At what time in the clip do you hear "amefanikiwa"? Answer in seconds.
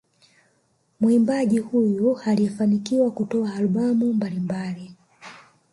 2.21-3.11